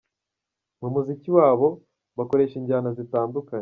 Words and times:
Mu 0.81 0.87
muziki 0.93 1.29
wabo, 1.37 1.67
bakoresha 2.17 2.55
injyana 2.57 2.89
zitandukanye. 2.97 3.59